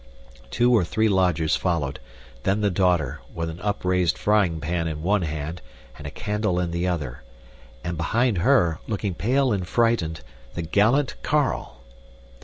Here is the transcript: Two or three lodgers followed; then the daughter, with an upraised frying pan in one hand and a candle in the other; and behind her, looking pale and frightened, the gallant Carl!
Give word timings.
Two 0.49 0.73
or 0.75 0.83
three 0.83 1.07
lodgers 1.07 1.55
followed; 1.55 1.99
then 2.41 2.61
the 2.61 2.71
daughter, 2.71 3.19
with 3.35 3.51
an 3.51 3.59
upraised 3.61 4.17
frying 4.17 4.59
pan 4.59 4.87
in 4.87 5.03
one 5.03 5.21
hand 5.21 5.61
and 5.95 6.07
a 6.07 6.09
candle 6.09 6.59
in 6.59 6.71
the 6.71 6.87
other; 6.87 7.21
and 7.83 7.97
behind 7.97 8.39
her, 8.39 8.79
looking 8.87 9.13
pale 9.13 9.53
and 9.53 9.67
frightened, 9.67 10.21
the 10.55 10.63
gallant 10.63 11.13
Carl! 11.21 11.81